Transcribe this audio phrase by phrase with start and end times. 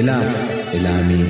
[0.00, 0.32] Ilaaf
[0.76, 1.26] ilaamee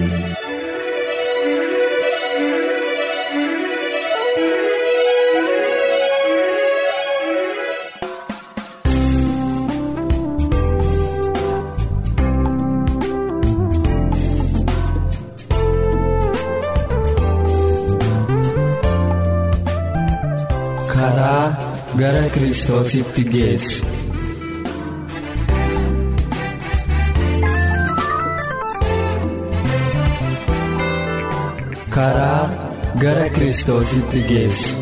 [20.95, 21.45] karaa
[21.99, 24.04] gara kiristoositti geessu.
[31.95, 32.43] Karaa
[33.03, 34.75] gara kiristoositti geessu.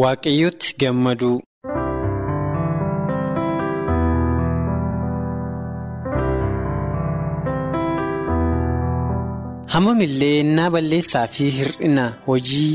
[0.00, 1.36] Waaqayyotti gammaduu
[9.74, 12.72] hammamillee innaa balleessaa fi hir'ina hojii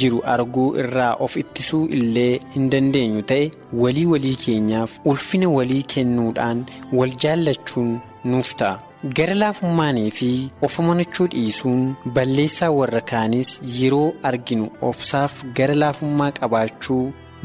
[0.00, 3.50] jiru arguu irraa of ittisuu illee hin dandeenyu ta'e
[3.82, 6.64] walii walii keenyaaf ulfina walii kennuudhaan
[7.00, 7.90] wal jaallachuun
[8.32, 8.78] nuuf ta'a.
[9.16, 10.28] gara laafummaanii fi
[10.66, 11.82] of amanachuu dhiisuun
[12.14, 17.02] balleessaa warra kaaniis yeroo arginu obsaaf gara laafummaa qabaachuu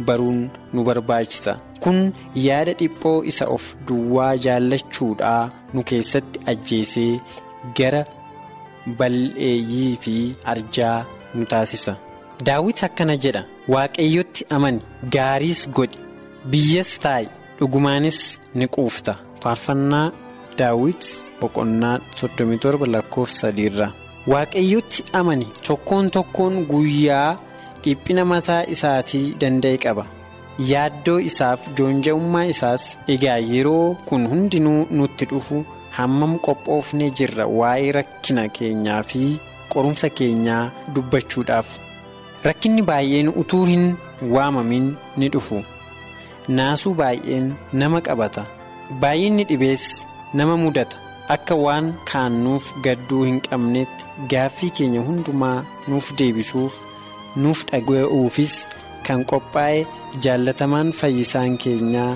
[0.07, 0.39] baruun
[0.73, 1.53] nu barbaachisa
[1.83, 1.99] kun
[2.45, 7.11] yaada dhiphoo isa of duwwaa jaallachuudhaa nu keessatti ajjeesee
[7.79, 8.03] gara
[8.99, 10.15] bal'eeyyii fi
[10.53, 10.95] arjaa
[11.35, 11.95] nu taasisa.
[12.47, 13.43] Daawit akkana jedha.
[13.73, 14.81] Waaqayyotti amani.
[15.15, 15.99] Gaariis godhi.
[16.51, 17.27] Biyyas taa'i.
[17.59, 18.19] Dhugumaanis
[18.55, 19.13] ni quufta.
[19.43, 20.11] Faarfannaa
[20.59, 21.03] daawit
[21.41, 23.91] boqonnaa 37 lakkoofsa sadiirraa
[24.31, 25.47] waaqayyotti amani.
[25.67, 27.29] Tokkoon tokkoon guyyaa
[27.83, 30.05] dhiphina mataa isaatii danda'e qaba.
[30.71, 35.63] Yaaddoo isaaf joonja'ummaa isaas egaa yeroo kun hundinuu nutti dhufu
[35.97, 37.45] hammam qophoofnee jirra?
[37.59, 39.21] Waa'ee rakkina keenyaa fi
[39.73, 40.63] qorumsa keenyaa
[40.95, 41.67] dubbachuudhaaf.
[42.47, 43.85] Rakkinni baay'een utuu hin
[44.35, 44.87] waamamin
[45.17, 45.61] ni dhufu.
[46.57, 47.53] Naasuu baay'een
[47.83, 48.43] nama qabata.
[49.01, 49.85] Baay'inni dhibees
[50.33, 50.97] nama mudata.
[51.35, 55.57] Akka waan kaannuuf gadduu hin qabnetti gaaffii keenya hundumaa
[55.87, 56.73] nuuf deebisuuf
[57.43, 58.53] nuuf dhaga'uufis
[59.07, 59.85] kan qophaa'e
[60.25, 62.09] jaallatamaan fayyisaan keenyaa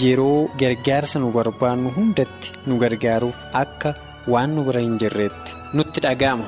[0.00, 3.90] yeroo gargaarsa nu barbaannu hundatti nu gargaaruuf akka
[4.34, 5.50] waan nu bira hin jirreetti.
[5.76, 6.46] Nutti dhaga'ama.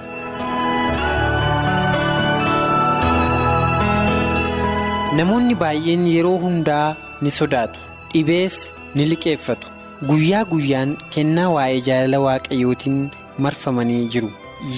[5.19, 6.87] Namoonni baay'een yeroo hundaa
[7.23, 7.79] ni sodaatu
[8.13, 8.57] dhibees
[8.95, 9.67] ni liqeeffatu.
[10.09, 12.99] Guyyaa guyyaan kennaa waa'ee jaalala waaqayyootiin
[13.45, 14.31] marfamanii jiru.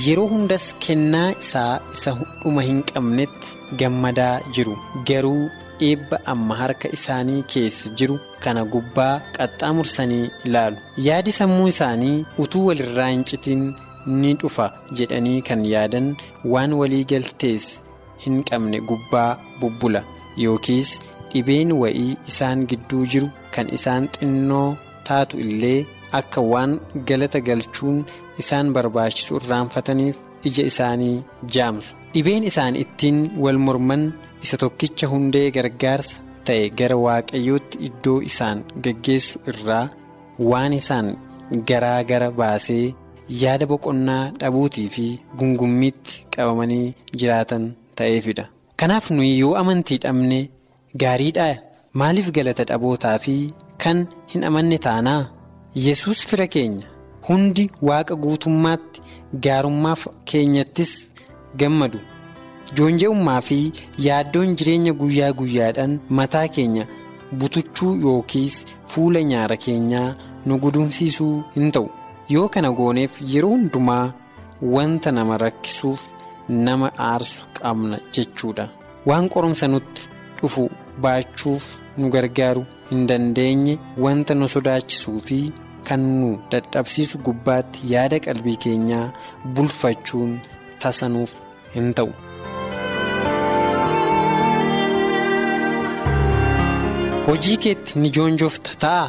[0.05, 2.13] Yeroo hundas kennaa isaa isa
[2.43, 3.49] dhuma hin qabnetti
[3.81, 4.77] gammadaa jiru.
[5.09, 5.51] Garuu
[5.89, 10.77] eebba amma harka isaanii keessa jiru kana gubbaa qaxxaamursanii ilaalu.
[11.09, 13.65] Yaadi sammuu isaanii utuu walirraa hin citin
[14.21, 14.67] ni dhufa
[15.01, 16.15] jedhanii kan yaadan
[16.55, 17.67] waan walii galtees
[18.27, 20.03] hin qabne gubbaa bubbula.
[20.45, 20.91] Yookiis
[21.33, 24.69] dhibeen wa'ii isaan gidduu jiru kan isaan xinnoo
[25.09, 25.81] taatu illee
[26.19, 26.73] akka waan
[27.09, 27.99] galata galchuun
[28.43, 30.17] isaan barbaachisu irraanfataniif
[30.51, 31.17] ija isaanii
[31.55, 34.05] jaamsu dhibeen isaan ittiin wal morman
[34.45, 36.17] isa tokkicha hundee gargaarsa
[36.47, 39.85] ta'e gara waaqayyootti iddoo isaan geggeessu irraa
[40.51, 41.09] waan isaan
[41.71, 42.85] garaa gara baasee
[43.43, 45.07] yaada boqonnaa dhabuutii fi
[45.39, 46.87] gungummiitti qabamanii
[47.21, 47.65] jiraatan
[47.99, 48.45] ta'eefidha.
[48.81, 50.41] Kanaaf nuyi yoo amantii dhabne
[51.03, 51.49] gaariidha.
[52.01, 53.35] Maaliif galata dhabootaa fi
[53.83, 55.23] kan hin amanne taanaa?
[55.87, 56.87] Yesus fira keenya
[57.29, 59.01] hundi waaqa guutummaatti
[59.47, 60.93] gaarummaaf keenyattis
[61.63, 62.01] gammadu.
[62.77, 63.59] Joonja'ummaa fi
[64.07, 66.85] yaaddoon jireenya guyyaa guyyaadhaan mataa keenya
[67.41, 68.57] butuchuu yookiis
[68.95, 70.09] fuula nyaara keenyaa
[70.47, 71.89] nu gudunsiisuu hin ta'u.
[72.35, 74.13] Yoo kana gooneef yeroo hundumaa
[74.77, 76.01] wanta nama rakkisuuf.
[76.49, 78.67] Nama aarsu qabna jechuudha.
[79.09, 80.03] Waan qorumsa nutti
[80.41, 80.69] dhufu
[81.03, 81.65] baachuuf
[81.99, 83.75] nu gargaaru hin dandeenye
[84.05, 85.39] wanta nu sodaachisuu fi
[85.89, 89.07] kan nu dadhabsiisu gubbaatti yaada qalbii keenyaa
[89.55, 90.33] bulfachuun
[90.85, 91.33] tasanuuf
[91.75, 92.11] hin ta'u.
[97.27, 99.07] hojii keetti ni joonjofta ta'a?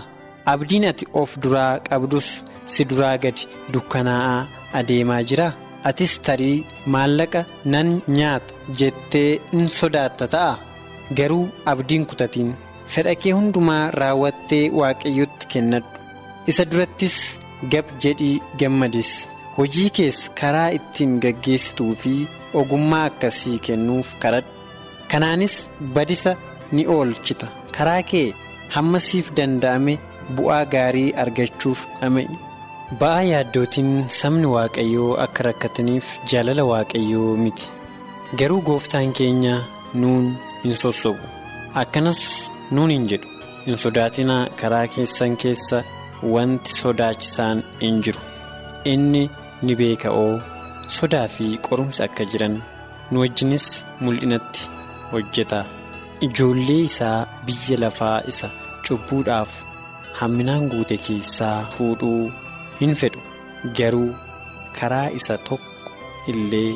[0.53, 2.27] Abdiin ati of duraa qabdus
[2.73, 3.43] si duraa gadi
[3.73, 4.39] dukkanaa'aa
[4.79, 5.47] adeemaa jira
[5.89, 7.41] atis tarii maallaqa
[7.73, 10.53] nan nyaata jettee in sodaatta ta'a.
[11.17, 12.49] Garuu abdiin kutatiin
[12.93, 15.89] fedha kee hundumaa raawwattee waaqayyotti kennadhu.
[16.49, 17.15] Isa durattis
[17.71, 19.11] gab jedhii gammadis.
[19.57, 22.13] Hojii kees karaa ittiin gaggeessituu fi
[22.59, 24.51] ogummaa akkasii kennuuf kadhadhu
[25.11, 25.55] kanaanis
[25.95, 26.35] badisa
[26.71, 27.47] ni oolchita.
[27.77, 28.27] Karaa kee
[28.75, 29.93] hammasiif danda'ame
[30.35, 32.27] bu'aa gaarii argachuuf dhama'i.
[33.01, 33.89] Ba'aa yaaddootiin
[34.19, 37.65] sabni waaqayyoo akka rakkataniif jaalala waaqayyoo miti.
[38.39, 39.55] Garuu gooftaan keenya
[40.01, 40.25] nuun
[40.63, 41.23] hin sossobu
[41.81, 42.21] akkanas
[42.71, 43.27] nuun hin jedhu.
[43.65, 45.83] Hin sodaatinaa karaa keessan keessa
[46.35, 48.21] wanti sodaachisaan hin jiru.
[48.93, 49.23] Inni
[49.61, 50.33] ni beeka'oo.
[50.97, 52.55] Sodaa fi qorumsa akka jiran
[53.11, 53.65] nu wajjinis
[54.03, 54.61] mul'inatti
[55.11, 55.59] hojjeta.
[56.25, 58.47] Ijoollee isaa biyya lafaa isa
[58.87, 59.51] cubbuudhaaf
[60.19, 62.31] hamminaan guute keessaa fuudhuu.
[62.81, 63.19] Hin fedhu.
[63.77, 64.09] Garuu
[64.79, 65.91] karaa isa tokko
[66.31, 66.71] illee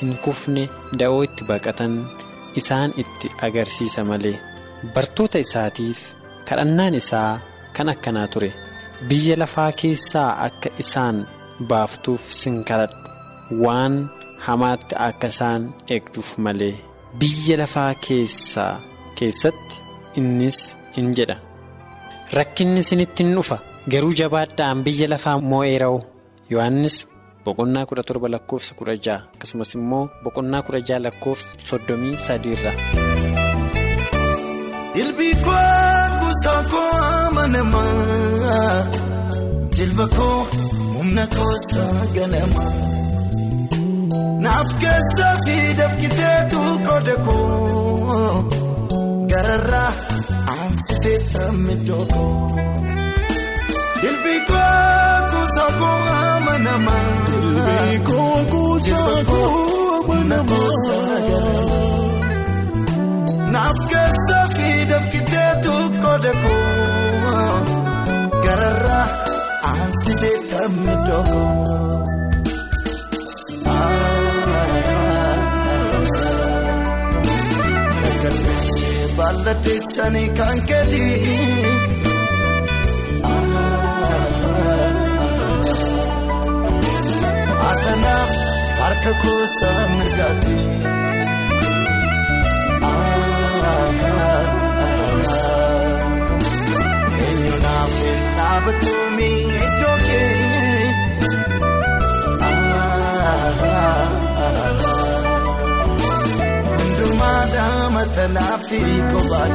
[0.00, 0.64] hin kufne
[1.00, 1.94] da'oo itti baqatan
[2.60, 4.36] isaan itti agarsiisa malee
[4.94, 5.98] bartoota isaatiif
[6.48, 7.32] kadhannaan isaa
[7.76, 8.50] kan akkanaa ture.
[9.08, 11.16] Biyya lafaa keessaa akka isaan
[11.68, 12.96] baaftuuf sin kadhadhu.
[13.64, 13.94] Waan
[14.46, 15.62] hamaatti akka isaan
[15.94, 16.74] eegduuf malee
[17.20, 18.72] biyya lafaa keessaa
[19.18, 19.74] keessatti
[20.20, 20.58] innis
[20.96, 21.36] hin jedha.
[22.38, 23.58] Rakkinni isinitti hin dhufa.
[23.88, 25.98] Garuu jabaadhaan biyya lafaa moo'eera'u
[26.52, 26.96] yohannis
[27.44, 32.72] boqonnaa kudha torba lakkoofsa kudha ja'a akkasumas immoo boqonnaa kudha ja'a lakkoofsa soddomii sadiirra.
[34.94, 36.90] Dilbii koo kuusaa koo
[37.24, 38.74] amanamaa
[39.76, 40.38] jilba koo
[40.94, 42.72] humna koosaa ganamaa
[44.44, 48.34] naaf keessaa fi dafkiteetu qooda koo
[49.32, 49.92] gararraa
[50.54, 52.34] aansitee tammidoo koo.
[54.02, 55.98] Dilbii koo kuusaa koo
[56.34, 57.04] amanamaa.
[57.28, 59.48] Dilbii koo kuusaa koo
[59.98, 60.68] amanamaa.
[63.54, 67.48] Naaf keessaa fi dafkiteetu qooda koo
[68.46, 69.06] gararraa
[69.72, 71.48] aansitee tammee dhookoo.
[78.22, 81.69] Galmeessee baalladheessanii kan keetii.
[88.90, 90.56] Harka kuusaa mirgaati.
[97.24, 99.28] Eenyuudhaaf hin dhaabatuumi
[99.62, 101.40] iddoo kee.
[106.10, 108.80] Hundumaa daamatanaa fi
[109.12, 109.48] kophaa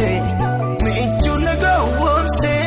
[0.00, 0.20] kee.
[0.84, 2.64] Miiccuu nagaa woomsee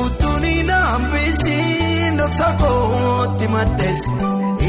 [0.00, 4.02] utuuni naambisii dhoksa kootti maddees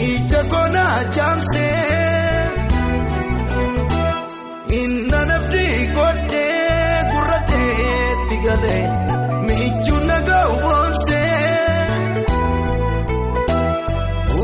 [0.06, 2.48] ija koonaa jaamsee
[4.82, 5.66] inna nabdi
[5.96, 8.84] godhee gurrateetti galee
[9.48, 11.28] miiccuu nagaa woomsee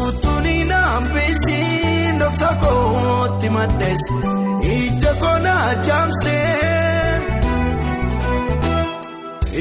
[0.02, 4.04] utuuni naambisii dhoksa kootti maddees.
[4.74, 7.20] Ija koonaa jaamsee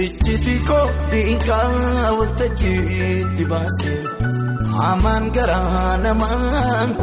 [0.03, 3.99] ijjiti koo dhiingaa waltajjiitti baasee
[4.77, 6.95] hamaan garaa namaan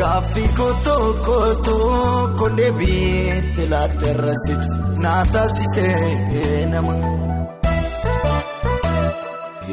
[0.00, 4.68] gaaffii koo tokko tokko deebiitti laattee rasitu
[5.06, 6.94] naa taasisee nama.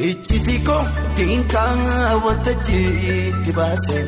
[0.10, 0.84] Ijjiti koo
[1.18, 4.06] dhiingaa waltajjiitti baasee.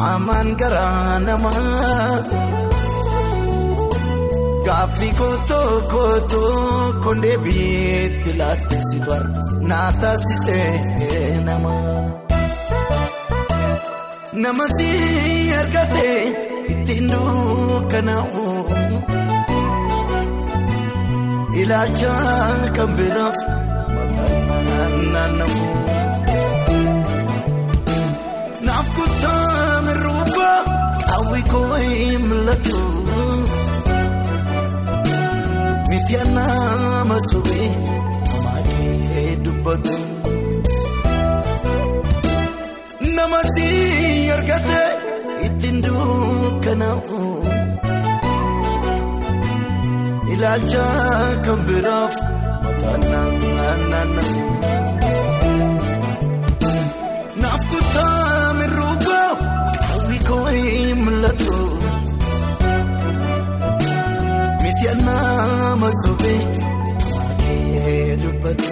[0.00, 2.14] Hamaan garaa namaa
[4.66, 9.16] gaaffii kootoo kootoo kondee biitti laattisitu
[9.72, 11.98] naa taasisee namaa.
[14.42, 14.88] Nama si
[15.60, 16.18] argatee
[16.72, 18.44] ittiin dukkanaa'u
[21.62, 22.14] ilaalcha
[22.76, 23.38] kan biraaf
[23.94, 25.58] maqaan naanna'u.
[31.40, 31.76] Hawwi koo
[32.28, 32.78] mul'atu
[35.88, 37.70] miti nama sobee
[38.44, 39.94] maakee dubbatu
[43.16, 43.66] nama si
[44.36, 44.82] argate
[45.46, 47.20] ittiin dukkanaa'u
[50.32, 50.86] ilaalcha
[51.44, 52.14] kan biraaf
[52.64, 54.38] mataan naanna'u
[57.42, 59.28] naaf kutaa mirruugoo
[59.88, 60.18] hawwi
[66.02, 66.32] sobe
[67.16, 68.70] baay'ee dubbatu.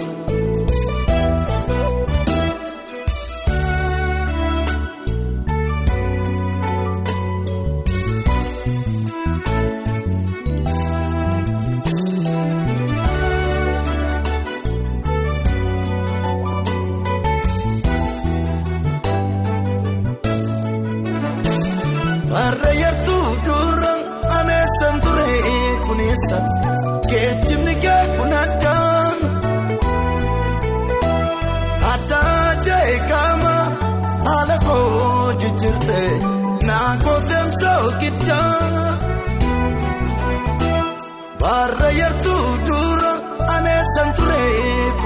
[22.33, 24.01] Harree yartuu duraan
[24.35, 26.37] aanee san turee kunuunsa.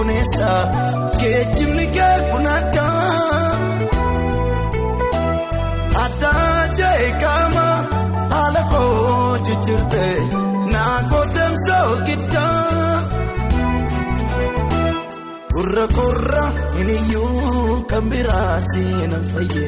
[0.04, 0.48] Kuneessa
[1.20, 3.52] geejjibni kee kun addaa.
[6.04, 7.68] Addaa jee qaama
[8.34, 10.04] haala koo jijjiirte
[10.74, 13.02] naakoo deemsa giddaa.
[15.54, 16.46] Gurra gurra
[16.82, 19.66] iniyyuu kan biraa siina fayye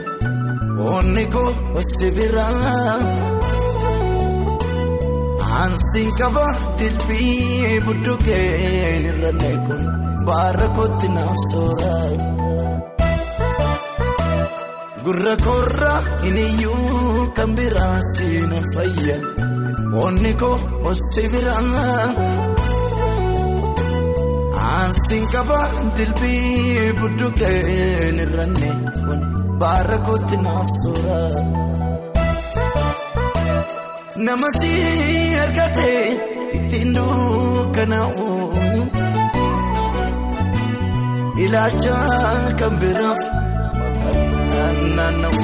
[0.95, 1.49] onni koo
[1.81, 2.97] osi biraa.
[5.59, 6.47] Aansiin qaba
[6.79, 9.83] dilbii budduukeen irra neekun
[10.27, 11.95] baara kootti naaf soora.
[15.05, 15.93] Gurra korra
[16.27, 19.23] iniyyuu kan biraa siina fayyan
[20.03, 20.57] onni koo
[20.91, 21.99] osi biraa.
[24.69, 25.59] Aansiin qaba
[25.97, 29.21] dilbii budduukeen irra neekun
[29.61, 31.19] baara kootti naaf soora.
[34.25, 34.71] Nama si
[35.43, 35.93] argate
[36.57, 38.27] ittiin dukkanaa'u
[41.43, 41.97] ilaalcha
[42.59, 43.21] kan biraaf
[43.79, 45.43] mataan naanna'u.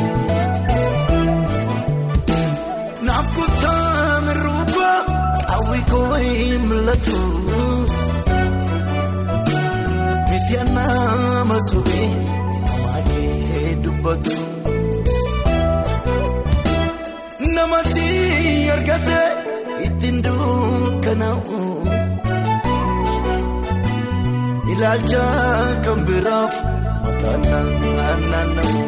[3.08, 4.90] Naaf kutaa mirruuba
[5.52, 7.20] hawwi koo hin mul'atu.
[10.30, 12.10] Miti nama sobee
[12.84, 14.38] maakee dubbatu.
[17.56, 18.06] Nama si
[18.76, 19.22] argate
[19.88, 21.60] ittiin dukkanaa'u
[24.82, 25.26] ilaalcha
[25.86, 26.54] kan biraaf
[27.04, 27.42] mataan
[27.98, 28.80] naanna'u.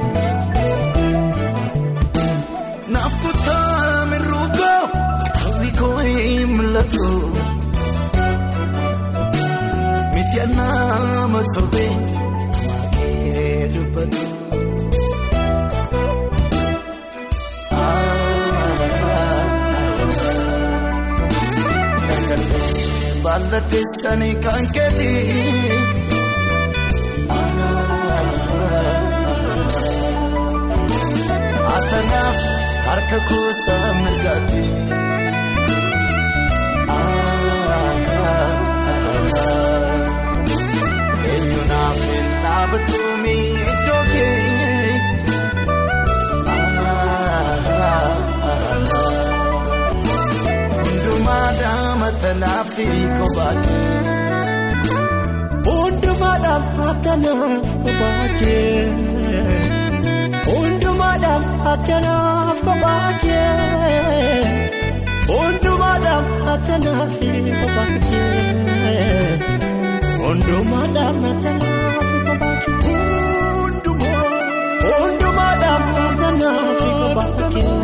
[2.93, 4.71] Naaf kutaa mirruuga
[5.41, 7.09] hawwi koo hin mul'atu.
[10.13, 11.91] Miti nama sobee
[12.65, 14.23] maakee dubbatu.
[23.24, 26.44] baala teessanii kan keetii.
[31.75, 32.39] Atanaaf
[32.88, 34.63] harka kuusaa mirgaatti.
[41.32, 43.36] Eenyuunaaf hin dhaabbatuumi
[43.74, 44.32] iddoo kee.
[50.84, 52.62] Hundumaa daama tanaa.
[52.75, 52.86] fi
[53.18, 53.80] kophaate
[55.68, 57.50] hundumaadhaan haatanaa
[57.84, 58.80] kophaakee
[60.48, 63.48] hundumaadhaan haatanaaf kophaakee
[65.30, 67.13] hundumaadhaan haatanaaf
[67.62, 68.38] kophaakee
[70.24, 73.03] hundumaadhaan haatanaaf kophaakee
[74.84, 77.83] hundumaadhaan haatanaaf kophaakee.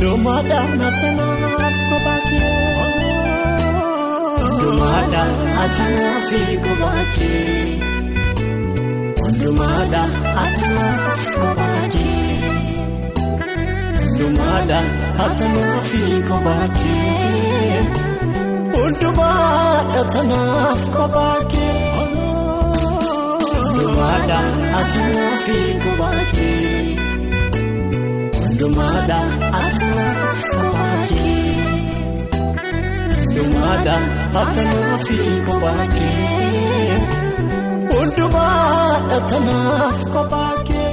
[0.00, 2.52] Dumaadhaan achanaaf kophaa kee.
[4.60, 5.32] Dumaadhaan
[5.64, 6.30] achanaaf
[6.64, 7.64] kophaa kee.
[9.42, 10.12] Dumaadhaan
[10.44, 12.52] achanaaf kophaa kee.
[14.18, 14.88] Dumaadhaan
[15.26, 15.90] achanaaf
[16.30, 17.78] kophaa kee.
[19.00, 21.82] Dumaadhaan achanaaf kophaa kee.
[23.78, 25.46] Dumaadhaan achanaaf
[25.84, 26.83] kophaa kee.
[28.64, 29.16] Dumaada
[29.62, 31.64] akkanaaf kophaakee.
[33.34, 33.96] Dumaada
[34.42, 35.08] akkanaaf
[35.48, 36.96] kophaakee.
[37.90, 40.88] Hundumaada akkanaaf kophaakee.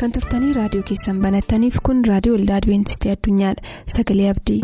[0.00, 3.62] Kan turtanii raadiyoo keessan banattaniif kun raadiyoo waldaa Adwiintistii Addunyaadha.
[3.96, 4.60] Sagalee Abdii.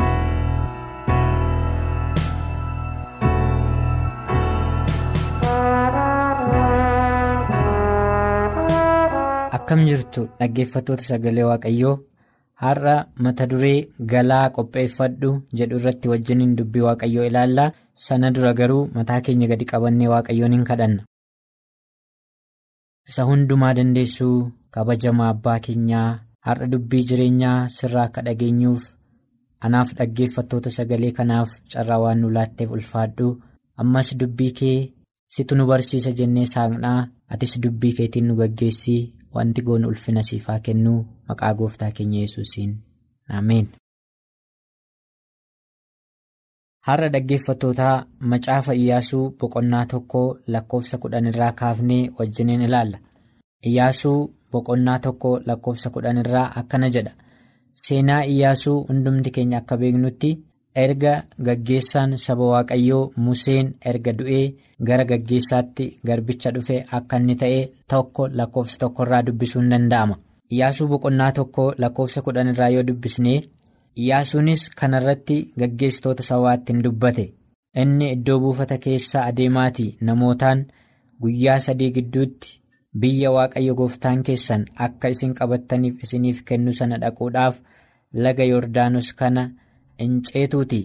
[9.62, 12.00] Akkam jirtu dhaggeeffattoota sagalee waaqayyoo?
[12.62, 17.73] Har'a mata duree galaa qopheeffadhu jedhu irratti wajjiniin dubbii waaqayyoo ilaallaa
[18.04, 21.02] sana dura garuu mataa keenya gadi qabannee waaqayyoon hin kadhanna.
[23.09, 26.09] isa hundumaa dandeessuu kabajamaa abbaa keenyaa
[26.47, 28.85] har'a dubbii jireenyaa sirraa akka dhageenyuuf
[29.66, 33.28] anaaf dhaggeeffattoota sagalee kanaaf carraa waan nu laatteef ulfaadhu.
[33.83, 34.78] Ammas dubbii kee
[35.35, 37.00] situ nu barsiisa jennee saaqnaa
[37.33, 39.02] atis dubbii keetiin nu gaggeessii
[39.34, 40.98] wanti goonu ulfina siifaa kennuu
[41.28, 42.72] maqaa gooftaa keenya yesuusiin.
[43.28, 43.68] Ameen.
[46.86, 47.96] har'a dhaggeeffattootaa
[48.30, 50.22] macaafa iyyaasuu boqonnaa tokko
[50.54, 52.98] lakkoofsa kudhan irraa kaafnee wajjiniin ilaalla.
[53.68, 54.18] Iyyaasuu
[54.52, 57.12] boqonnaa tokko lakkoofsa kudhan irraa akkana jedha.
[57.82, 60.30] Seenaa iyyaasuu hundumti keenya akka beeknutti
[60.85, 61.14] erga
[61.47, 64.45] gaggeessaan saba waaqayyoo museen erga du'ee
[64.91, 67.61] gara gaggeessaatti garbicha dhufe akka inni ta'e
[67.95, 70.17] tokko lakkoofsa tokko irraa dubbisuun danda'ama
[70.52, 73.41] iyyaasuu boqonnaa tokko lakkoofsa kudhan irraa yoo dubbisnee.
[74.00, 77.25] Iyyaasuunis kanarratti gaggeessitoota sabaatti hin dubbate
[77.83, 80.62] inni iddoo buufata keessa adeemaatii namootaan
[81.23, 82.55] guyyaa sadii gidduutti
[83.02, 87.59] biyya waaqayyo gooftaan keessan akka isin qabattaniif isiniif kennu sana dhaquudhaaf
[88.26, 89.45] laga Yordaanos kana
[90.00, 90.80] hinceetuuti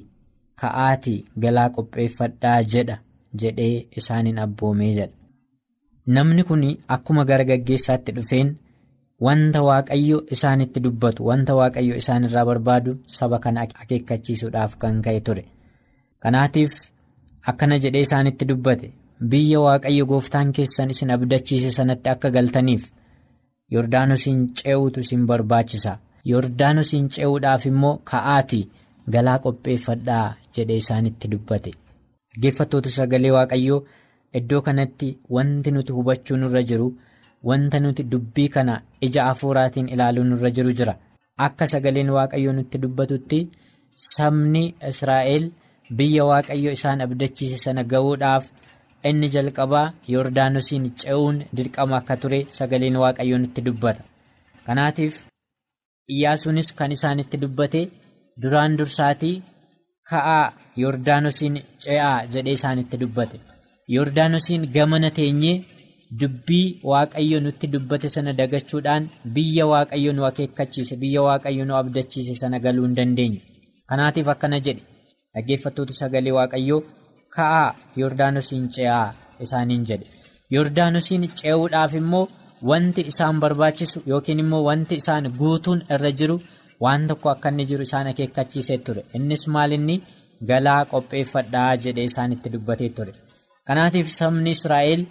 [0.61, 2.97] ka'aatii galaa qopheeffadhaa jedha
[3.41, 5.13] jedhee isaaniin abboomee jedha.
[6.15, 6.63] Namni kun
[6.95, 8.55] akkuma gara gaggeessaatti dhufeen.
[9.25, 15.43] Wanta waaqayyo isaanitti dubbatu wanta waaqayyo isaan irraa barbaadu saba kana akeekkachiisuudhaaf kan ka'e ture
[16.25, 16.71] kanaatiif
[17.51, 18.91] akkana jedhee isaanitti dubbate
[19.32, 22.84] biyya waaqayyo gooftaan keessan isin abdachiise sanatti akka galtaniif
[23.75, 25.97] yordaanosiin ce'uutu isin barbaachisa
[26.34, 28.63] yordaanosiin ce'uudhaaf immoo ka'aatii
[29.15, 30.26] galaa qopheeffadhaa
[30.58, 33.80] jedhee isaanitti dubbate dhaggeeffattoota sagalee waaqayyoo
[34.39, 36.89] iddoo kanatti wanti nuti hubachuu nurra jiru.
[37.48, 38.74] Wanta nuti dubbii kana
[39.06, 40.93] ija hafuuraatiin ilaaluun nurra jiru jira
[41.46, 43.39] akka sagaleen waaqayyoo nutti dubbatutti
[44.06, 45.46] sabni Israa'el
[46.00, 48.50] biyya waaqayyo isaan abdachiise sana ga'uudhaaf
[49.10, 54.02] inni jalqabaa Yordaanosiin ce'uun dirqama akka ture sagaleen waaqayyoo nutti dubbata.
[54.65, 55.22] Kanaatiif
[56.10, 57.82] Iyyaasuunis kan isaanitti dubbate
[58.41, 59.36] duraan dursaatii
[60.10, 60.45] ka'aa
[60.84, 63.38] Yordaanosiin ce'aa jedhee isaanitti dubbate.
[63.95, 65.58] Yordaanosiin gamana teenyee.
[66.19, 69.04] Dubbii waaqayyo nutti dubbate sana dagachuudhaan
[69.36, 73.39] biyya waaqayyo nu akeekkachiise biyya waaqayyo nu abdachiise sana galuu hin dandeenyu.
[73.89, 74.84] Kanaatiif akkana jedhe
[75.34, 76.82] dhaggeeffattoota sagalee waaqayyoo
[77.36, 79.08] ka'aa Yordaanosiin ce'aa
[79.45, 80.08] isaaniin jedhe.
[80.56, 82.28] Yordaanosiin ce'uudhaaf immoo
[82.69, 86.38] wanti isaan barbaachisu yookiin immoo wanti isaan guutuun irra jiru
[86.83, 89.01] waan tokko akka inni jiru isaan akeekkachiisee ture.
[89.17, 89.95] Innis maalinni
[90.49, 93.13] galaa qopheeffadhaa jedhee isaanitti dubbatee ture.
[93.67, 95.01] Kanaatiif sabni Israa'el.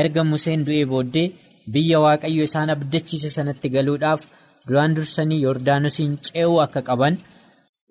[0.00, 1.26] erga museen du'ee booddee
[1.74, 4.20] biyya waaqayyo isaan abdachiise sanatti galuudhaaf
[4.68, 7.14] duraan dursanii yordaanosiin ce'uu akka qaban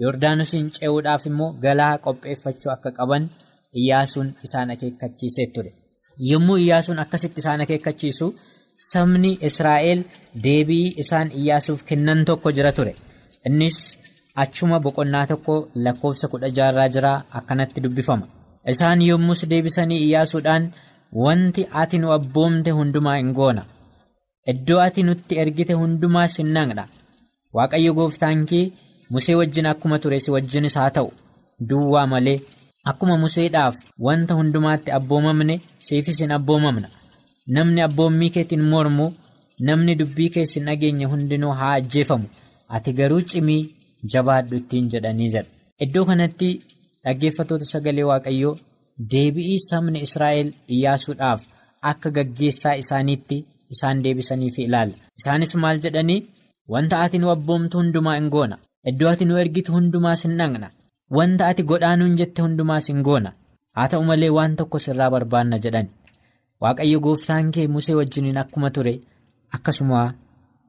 [0.04, 3.24] yordaanosiin ce'uudhaaf immoo galaa qopheeffachuu akka qaban
[3.80, 5.72] iyyaasuun isaan akeekkachiisee ture
[6.32, 8.28] yommuu iyyaasuun akkasitti isaan akeekkachiisu
[8.92, 10.00] sabni israa'el
[10.46, 12.94] deebii isaan iyyaasuuf kennan tokko jira ture
[13.48, 13.78] innis
[14.44, 15.56] achuma boqonnaa tokko
[15.86, 18.26] lakkoofsa kudha jaarraa jira akkanatti dubbifama.
[18.72, 20.64] Isaan yommus deebisanii iyyaasuudhaan.
[21.24, 23.64] Wanti ati nu abboomte hundumaa hin goona.
[24.52, 26.84] Iddoo ati nutti ergite hundumaas hin naqna.
[27.56, 28.66] Waaqayyo gooftaan kee
[29.10, 31.10] musee wajjin akkuma ture si wajjinis haa ta'u.
[31.70, 32.42] Duwwaa malee
[32.92, 33.76] akkuma museedhaaf
[34.08, 36.88] wanta hundumaatti abboomamne siifis hin abboomamna.
[37.56, 39.08] Namni abboommii keetiin mormu
[39.70, 42.28] namni dubbii keessin dhageenye hundinuu haa ajjeefamu
[42.76, 43.62] ati garuu cimii
[44.14, 45.50] jabaadhu ittiin jedhanii jedha
[45.86, 46.50] iddoo kanatti
[47.04, 48.56] dhaggeeffattoota sagalee waaqayyoo.
[49.12, 51.42] Deebi'ii sabni Israa'el iyyaasuudhaaf
[51.90, 53.38] akka gaggeessaa isaaniitti
[53.74, 54.96] isaan deebisaniif ilaala.
[55.20, 56.24] Isaanis maal jedhanii
[56.74, 58.58] wanta ati nu abboomtu hundumaa hin goona.
[58.90, 60.72] Iddoo ati nu ergitu hundumaas hin dhaqna.
[61.18, 63.32] Wanta ati godhaanuun jette hundumaas hin goona.
[63.76, 65.88] Haa ta'u malee waan tokko sirraa barbaanna jedhan.
[66.62, 68.94] Waaqayyo gooftaan kee musee wajjiniin akkuma ture
[69.56, 70.14] akkasuma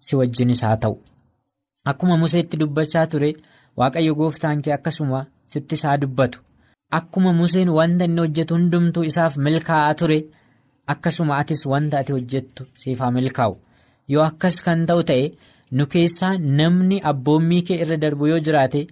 [0.08, 0.96] si wajjinis haa ta'u.
[1.90, 3.30] Akkuma museetti dubbachaa ture
[3.78, 5.20] waaqayyo gooftaan kee akkasuma
[5.52, 6.38] sittis haa dubbatu.
[6.98, 10.18] Akkuma Museen wanta inni hojjetu hundumtuu isaaf milkaa'aa ture
[10.92, 13.56] akkasuma atis wanta ati hojjettu siif haa milkaa'u.
[14.12, 15.24] Yoo akkas kan ta'u ta'e
[15.76, 18.86] nu keessaa namni abboommii kee irra darbu yoo jiraate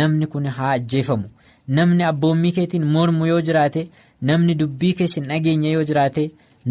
[0.00, 1.28] namni kun haa ajjeefamu.
[1.76, 3.82] Namni abboommii keetiin mormu yoo jiraate
[4.30, 6.24] namni dubbii keessin dhageenya yoo jiraate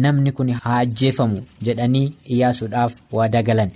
[0.06, 3.70] namni kun haa ajjeefamu jedhanii iyyaasuudhaaf waadaa galan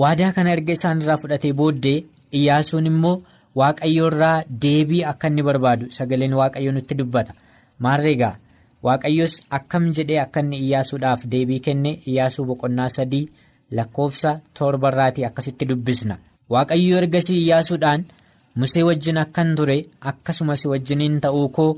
[0.00, 1.98] waadaa kana erga isaanirraa fudhatee booddee
[2.38, 3.22] iyyaasuun immoo
[3.60, 5.90] waaqayyoorraa deebii akka inni barbaadu.
[5.96, 7.32] Sagaleen waaqayyoo nutti dubbata.
[7.78, 8.34] Maarreegaa
[8.86, 11.90] waaqayyos akkam jedhee akka inni iyyaasuudhaaf deebii kenne?
[12.06, 13.28] Iyyaasuu boqonnaa sadii
[13.70, 16.16] lakkoofsa torbarraatii akkasitti dubbisna.
[16.50, 18.04] Waaqayyoo ergasii iyyaasuudhaan
[18.56, 21.70] musee wajjin akkan ture akkasumas wajjiniin ta'uu koo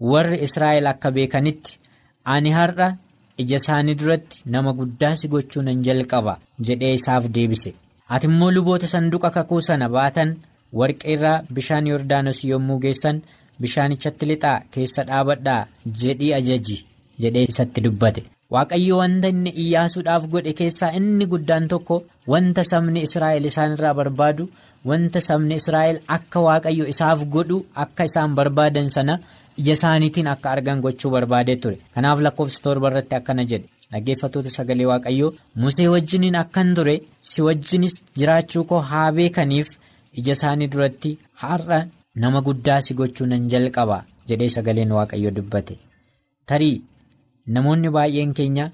[0.00, 1.78] warri israa'el akka beekanitti.
[2.24, 2.96] Ani har'a
[3.38, 7.70] ija isaanii duratti nama guddaa si gochuu nan jalqaba jedhee isaaf deebise.
[8.08, 10.36] Ati immoo luboota sanduuqa kakuu sana baatan
[10.78, 13.22] warqeerraa bishaan yordaanos yommuu geessan
[13.60, 15.66] bishaanichatti lixaa keessa dhaabadhaa
[16.02, 16.76] jedhii ajaji
[17.22, 18.22] jedhee isatti dubbate.
[18.54, 21.96] Waaqayyo wanta inni iyyaasuudhaaf godhe keessaa inni guddaan tokko
[22.32, 24.44] wanta sabni israa'el isaanirraa barbaadu
[24.90, 29.14] wanta sabni israa'el akka waaqayyo isaaf godhu akka isaan barbaadan sana
[29.60, 31.78] ija isaaniitiin akka argan gochuu barbaadee ture.
[31.94, 33.68] Kanaaf lakkoofsa torba irratti akkana jedhe.
[33.92, 36.94] Dhaggeeffatoota sagalee waaqayyoo musee wajjiniin akkan ture?
[37.20, 39.68] Si wajjinis jiraachuu koo haa beekaniif?
[40.18, 41.78] Ija isaanii duratti har'a
[42.22, 45.74] nama guddaa si gochuu nan jalqaba jedhee sagaleen waaqayyoo dubbate.
[46.46, 46.82] Tarii
[47.46, 48.70] namoonni baay'een keenya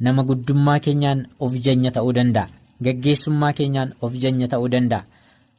[0.00, 2.48] nama guddummaa keenyaan of janya ta'uu danda'a.
[2.84, 5.04] Gaggeessummaa keenyaan of janya ta'uu danda'a.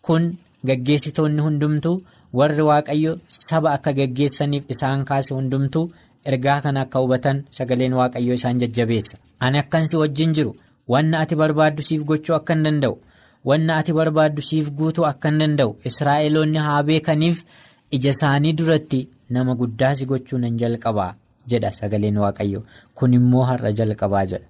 [0.05, 0.23] Kun
[0.67, 2.01] gaggeessitoonni hundumtuu
[2.39, 5.85] warri waaqayyo saba akka gaggeessaniif isaan kaase hundumtuu
[6.31, 9.17] ergaa kana akka hubatan sagaleen waaqayyoo isaan jajjabeessa.
[9.39, 10.53] Ani akkan si wajjin jiru?
[10.91, 12.95] Wanna ati barbaaddu siif gochuu akka hin danda'u?
[13.49, 15.75] Wanna ati barbaaddu siif guutuu akka hin danda'u?
[15.89, 17.43] Israa'eloonni haa beekaniif
[17.91, 21.11] ija isaanii duratti nama guddaa si gochuu nan jalqabaa
[21.51, 22.63] jedha sagaleen waaqayyoo
[22.95, 24.47] kun immoo har'a jalqabaa jedha.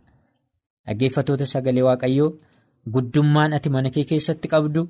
[0.87, 2.29] Dhaggeeffatoota sagalee waaqayyoo
[2.93, 4.81] guddummaan ati mana kee keessatti qabdu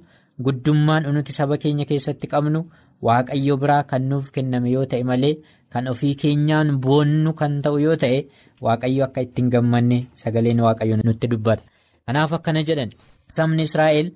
[0.46, 2.60] guddummaan nuti saba keenya keessatti qabnu
[3.08, 5.34] waaqayyo biraa kan nuuf kenname yoo ta'e malee
[5.74, 8.20] kan ofii keenyaan boonnu kan ta'u yoo ta'e
[8.68, 11.64] waaqayyo akka ittiin gammanne sagaleen waaqayyo nutti dubbata
[12.06, 12.92] kanaaf akkana jedhan
[13.36, 14.08] sabni israa'el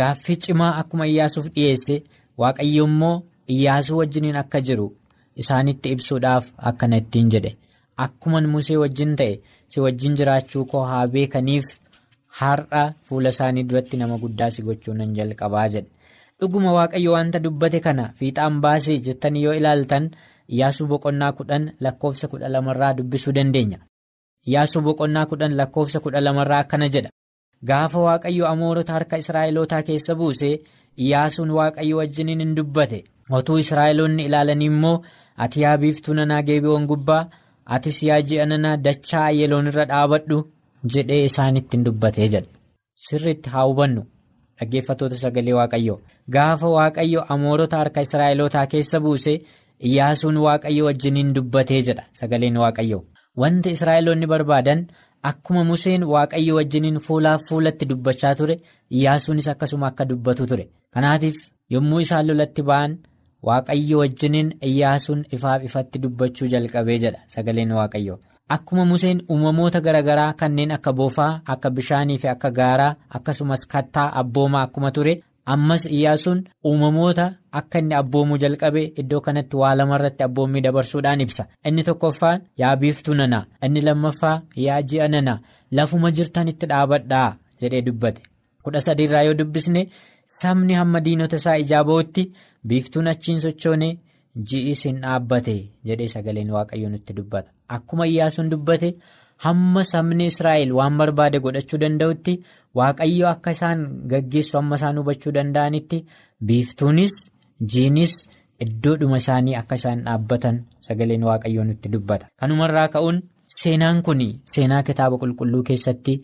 [0.00, 1.96] gaaffii cimaa akkuma iyyaasuuf dhiyeesse
[2.44, 3.16] waaqayyo immoo
[3.56, 4.86] iyyaasuu wajjiniin akka jiru
[5.42, 7.52] isaanitti ibsuudhaaf akkana ittiin jedhe
[8.06, 9.34] akkuma musee wajjin ta'e
[9.74, 11.64] si wajjin jiraachuu koo haa beekaniif.
[12.38, 15.88] har'a fuula isaanii duratti nama guddaa si gochuu nan jalqabaa jedhe
[16.40, 20.10] dhuguma waaqayyo wanta dubbate kana fiixaan baasee jettanii yoo ilaaltan
[20.52, 23.78] iyyaasuu boqonnaa kudhan lakkoofsa kudha lamarraa dubbisuu dandeenya.
[24.48, 27.10] Iyyaasuu boqonnaa kudhan lakkoofsa kudha lamarraa akkana jedha.
[27.68, 30.54] Gaafa waaqayyo amoorota harka israa'elootaa keessa buusee
[30.96, 33.04] iyyaasuun waaqayyo wajjiniin hin dubbate.
[33.30, 35.02] Otuu israa'eloonni ilaalanii immoo
[35.46, 37.28] ati yaa biiftuu nanaa geebiiwwan gubbaa?
[37.76, 40.38] Atis yaa ji'a nanaa dachaa yeloon irra dhaabadhu.
[40.94, 42.48] jedhee isaanitti hin dubbatee jedha
[43.06, 44.02] sirriitti haa hubannu
[44.60, 45.98] dhaggeeffatoota sagalee waaqayyoo.
[46.34, 49.34] Gaafa waaqayyo amoorota harka israa'elootaa keessa buuse
[49.88, 53.02] iyyaasuun waaqayyo wajjiniin dubbatee jedha sagaleen waaqayyoo.
[53.40, 54.86] Wanti israa'eloonni barbaadan
[55.30, 58.56] akkuma museen waaqayyo wajjiniin fuulaaf fuulatti dubbachaa ture
[58.90, 60.68] iyyaasuunis akkasuma akka dubbatu ture.
[60.94, 61.36] Kanaatiif
[61.74, 62.98] yommuu isaan lolatti ba'an
[63.48, 68.18] waaqayyo wajjiniin iyyaasuun ifaaf ifatti dubbachuu jalqabee jedha sagaleen waaqayyoo.
[68.48, 74.62] Akkuma Museen uumamoota garaagaraa kanneen akka boofaa akka bishaanii fi akka gaaraa akkasumas kattaa abboomaa
[74.68, 75.14] akkuma ture
[75.54, 77.26] ammas iyyaasuun uumamoota
[77.60, 81.44] akka inni abboomuu jalqabe iddoo kanatti waa lamarratti abboommii dabarsuudhaan ibsa.
[81.66, 85.38] Inni tokkoffaan yaa biiftuu nanaa inni lammaffaa yaa ji'a nanaa
[85.70, 88.22] lafuma jirtanitti dhaabadhaa jedhee dubbate.
[88.62, 89.88] Kudha sadiirraa yoo dubbisne
[90.40, 92.30] sabni hamma diinota isaa ijaa ba'utti
[92.68, 93.88] biiftuun achiin sochoone
[94.50, 95.54] ji'is hin dhaabbate
[95.90, 97.50] jedhee sagaleen waaqayyoo nutti dubbata.
[97.76, 98.88] Akkuma iyyaasuun dubbate
[99.44, 102.34] hamma sabni Israa'el waan barbaade godhachuu danda'utti
[102.78, 103.80] waaqayyo akka isaan
[104.12, 105.98] gaggeessu hamma isaan hubachuu danda'anitti
[106.46, 107.14] biiftuunis
[107.72, 108.14] jiinis
[108.64, 112.26] iddoodhuma isaanii akka isaan dhaabbatan sagaleen waaqayyoo nutti dubbata.
[112.40, 113.22] Kanumarraa ka'uun
[113.58, 114.20] seenaan kun
[114.54, 116.14] seenaa kitaaba qulqulluu keessatti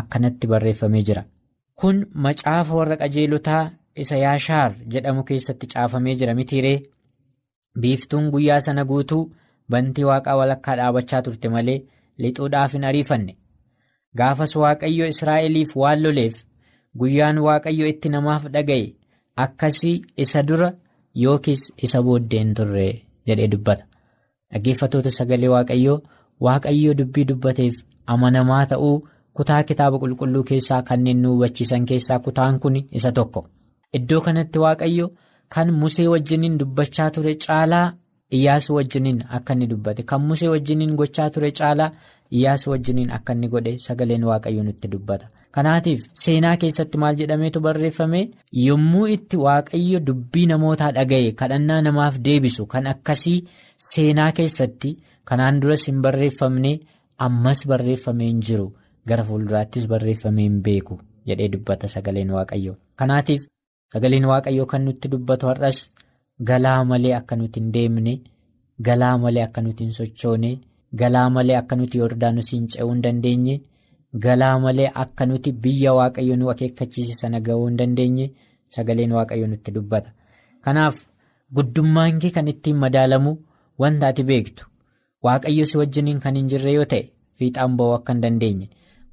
[0.00, 1.22] akkanatti barreeffamee jira.
[1.80, 3.62] Kun macaafa warra qajeelotaa
[4.02, 6.76] isa yaashaar jedhamu keessatti caafamee jira mitiiree
[7.80, 9.24] biiftuun guyyaa sana guutuu.
[9.70, 11.78] Bantii waaqaa walakkaa dhaabachaa turte malee
[12.22, 13.32] lixuudhaaf hin ariifanne
[14.18, 16.34] gaafas waaqayyo israa'eliif waan loleef
[17.02, 18.84] guyyaan waaqayyo itti namaaf dhaga'e
[19.44, 20.68] akkasii isa dura
[21.22, 22.84] yookiis isa booddee hin turre
[23.30, 23.84] jedhee dubbata
[24.52, 25.96] dhaggeeffatoota sagalee waaqayyoo
[26.48, 27.74] waaqayyo dubbii dubbateef
[28.16, 28.94] amanamaa ta'uu
[29.40, 33.46] kutaa kitaaba qulqulluu keessaa kanneen nu hubachiisan keessaa kutaan kun isa tokko
[34.00, 35.06] iddoo kanatti waaqayyo
[35.54, 37.92] kan musee wajjiniin dubbachaa ture caalaa.
[38.36, 41.90] Iyyaasuu wajjiniin akka inni dubbate kan musee wajjiniin gochaa ture caalaa
[42.36, 45.26] iyyaasuu wajjiniin akka inni godhe sagaleen waaqayyo nutti dubbata.
[45.54, 48.20] Kanaatiif seenaa keessatti maal jedhameetu barreeffame
[48.66, 53.38] yommuu itti waaqayyo dubbii namootaa dhaga'e kadhannaa namaaf deebisu kan akkasii
[53.90, 54.90] seenaa keessatti
[55.30, 56.72] kanaan duras hin barreeffamne
[57.28, 58.66] ammas barreeffamee hin jiru
[59.08, 60.98] gara fuulduraattis barreeffamee hin beeku
[61.30, 63.46] jedhee dubbata sagaleen waaqayyoo kanaatiif
[63.94, 65.78] sagaleen waaqayyoo kan nutti dubbatu har'as
[66.50, 68.14] galaa malee akka nuti hin deemne
[68.88, 70.50] galaa malee akka nuti hin sochoone
[71.02, 73.56] galaa malee akka nuti yordaanosiin ce'uu hin dandeenye
[74.26, 78.26] galaa malee akka nuti biyya waaqayyo nu akeekkachiise sana ga'uu hin dandeenye
[78.76, 80.10] sagaleen waaqayyo nutti dubbata.
[80.64, 80.96] Kanaaf
[81.56, 83.32] guddummaan kee kan ittiin madaalamu
[83.78, 84.66] wanta ati beektu.
[85.24, 87.02] Waaqayyo si wajjiniin kan hin jirre yoo ta'e
[87.38, 88.66] fiixaan ba'uu akka hin dandeenye.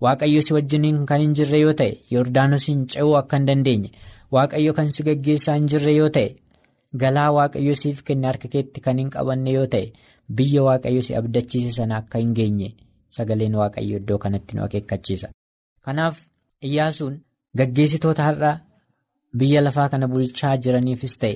[0.06, 3.90] Waaqayyo si wajjiniin kan hin jirre yoo ta'e yordaanosiin ce'uu akka hin dandeenye
[4.36, 6.30] waaqayyo kan si gaggeessaa hin jirre yoo ta'e
[7.04, 9.86] galaa waaqayyo siif kenne harka keetti kan hin qabanne yoo ta'e
[10.40, 12.70] biyya waaqayyo si abdachiise sana akka hin geenye
[13.18, 15.28] sagaleen waaqayyo iddoo kanatti nu akeekkachiisa.
[15.86, 16.16] Kanaaf
[16.68, 17.16] iyyaasuun
[17.58, 18.52] gaggeessitoota har'a
[19.40, 21.36] biyya lafaa kana bulchaa jiraniifis ta'e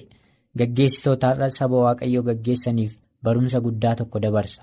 [0.59, 2.91] gaggeessitoota har'a saba waaqayyoo gaggeessaniif
[3.23, 4.61] barumsa guddaa tokko dabarsa.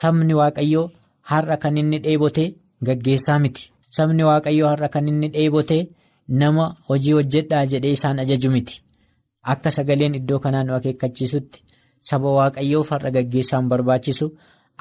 [0.00, 0.86] Sabni waaqayyoo
[1.30, 2.44] har'a kan inni dheebote
[2.86, 3.64] gaggeessaa miti.
[3.96, 5.78] Sabni waaqayyoo har'a kan inni dheebote
[6.40, 8.82] nama hojii hojjedhaa jedhee isaan ajaju miti.
[9.52, 11.62] Akka sagaleen iddoo kanaa nu akeekkachiisutti
[12.08, 14.26] saba waaqayyoof har'a gaggeessaan barbaachisu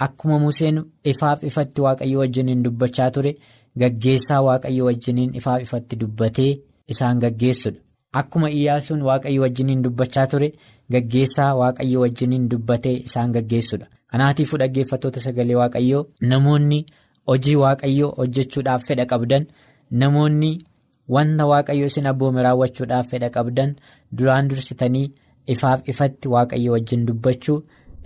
[0.06, 0.78] akkuma Museen
[1.14, 3.32] ifaaf ifatti waaqayyo wajjiniin dubbachaa ture
[3.80, 6.52] gaggeessaa waaqayyo wajjiniin ifaaf ifatti dubbatee
[6.88, 7.80] isaan gaggeessudha.
[8.20, 10.50] Akkuma iyyaasuun waaqayyo wajjiniin dubbachaa ture
[10.92, 13.86] gaggeessaa waaqayyo wajjiniin dubbatee isaan gaggeessudha.
[14.12, 16.80] Kanaatiifuu dhaggeeffattoota sagalee waaqayyoo namoonni
[17.28, 19.46] hojii waaqayyoo hojjechuudhaaf fedha qabdan
[20.02, 20.52] namoonni
[21.16, 23.72] wanta waaqayyo isin abboome raawwachuudhaaf fedha qabdan
[24.18, 25.08] duraan dursitanii
[25.54, 27.58] ifaaf ifatti waaqayyo wajjin dubbachuu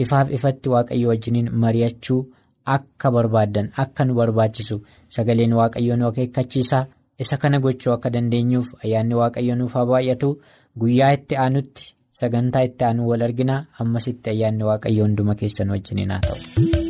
[0.04, 2.22] ifaaf ifatti waaqayyo wajjiniin mari'achuu
[2.76, 4.78] akka barbaaddan akka nu barbaachisu
[5.18, 6.80] sagaleen waaqayyoo nu akeekkachiisa
[7.26, 10.30] isa kana gochuu akka dandeenyuuf ayyaanni waaqayyo nuuf haa baay'atu
[10.84, 11.86] guyyaa itti aanutti
[12.22, 16.85] sagantaa itti aanu wal argina ammasitti ayyaanni waaqayyo hunduma keessan wajjiniin haa ta'u.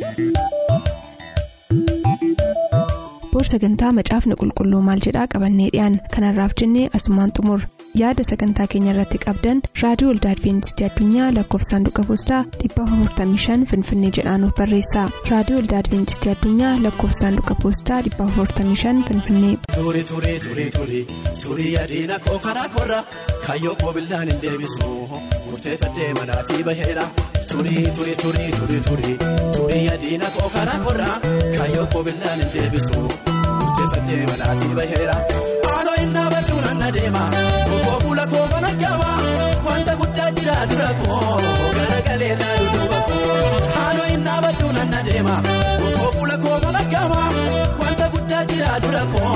[3.36, 7.60] Boor sagantaa macaafni qulqulluu maal jedhaa qabannee dhiyaan kanarraaf jennee asumaan xumur.
[8.00, 15.04] Yaada sagantaa keenya irratti qabdan raadiyoo olda adibeentistii addunyaa lakkoofsaanduqa poostaa 455 finfinnee jedhaanuf barreessa.
[15.32, 19.54] Raadiyoo olda adibeentistii addunyaa lakkoofsaanduqa poostaa 455 finfinnee.
[19.76, 21.00] Ture ture ture ture
[21.44, 23.00] surii yaadina koo karaa korra.
[23.46, 24.92] Kaayyoo koo billaan hin deebisu
[25.50, 27.08] murteeffadhee manaatii baheera.
[27.48, 29.10] Ture ture ture ture ture
[29.56, 31.08] surii yaadina koo karaa korra
[31.58, 35.16] kaayyoo koo billaan hin deebisu murteeffadhee manaatii baheera.
[35.66, 37.22] Haaloo innaa badduu nanna deema
[37.84, 39.10] koo fuula koo kana jaama
[39.68, 41.20] wanta guddaa jira dura koo
[41.76, 43.38] garagalee laalu duuba koo.
[43.78, 45.36] Haaloo innaa badduu nanna deema
[45.98, 47.20] koo fuula koo kana jaama
[47.84, 49.34] wanta guddaa jira dura koo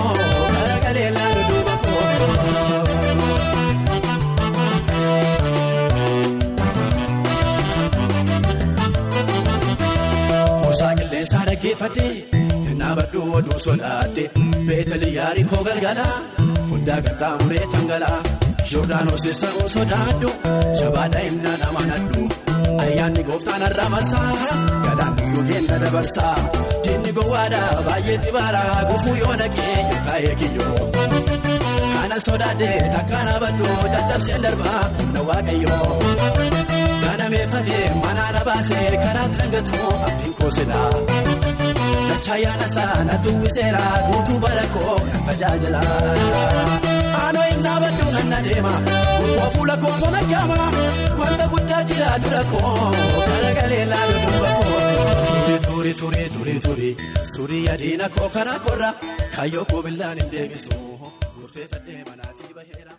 [0.56, 2.79] garagalee laalu duuba koo.
[11.34, 12.26] Dhaggeeffadhee
[12.70, 14.22] innaa badduu oduu sodaadde
[14.68, 16.14] beetali yaarii koo galgalaa
[16.70, 18.18] hundaa galtaa muree tangalaa
[18.72, 20.28] Yoordaanosis ta'uu sodaaddu
[20.80, 22.22] jabaadha himnaan amanadhu
[22.84, 24.32] ayyaanni gooftaan har'a marsaa
[24.86, 26.34] galaannis gogeen na dabarsaa
[26.84, 30.90] diinni gowwaadhaa baay'ee xibaaraa gufuu yoo naqee yookaan eegiyyoo
[31.94, 36.69] kana sodaadde takkaan abaddu caccabseen darbaa humna waaqayyoo.
[37.30, 40.78] Kana meeffatee manaana baasee karaatti dhangatu abdiin koosidha.
[42.08, 45.80] Dachaayyaan asaana duwwiseera guutuu bara koo na tajaajila.
[47.20, 48.72] Aanoo innaa badduu nan adeema
[49.18, 50.58] kuufoo fuula koo tona gaama
[51.20, 52.90] wanta guddaa jira dura koo
[53.30, 54.80] garagalee laalu duuba koo.
[55.68, 56.90] Ture ture ture ture
[57.34, 58.90] surii adiina koo karaa korra
[59.36, 60.74] kaayyoo koo billaan hin deebisu
[61.38, 62.92] murteeffadhee manaatii baheera.